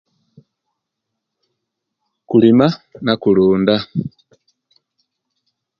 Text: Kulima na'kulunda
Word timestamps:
Kulima 2.27 2.67
na'kulunda 3.05 3.75